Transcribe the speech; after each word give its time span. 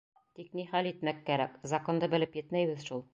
Тик 0.37 0.47
ни 0.59 0.63
хәл 0.71 0.89
итмәк 0.93 1.21
кәрәк... 1.29 1.59
законды 1.75 2.13
белеп 2.15 2.39
етмәйбеҙ 2.43 2.83
шул. 2.91 3.05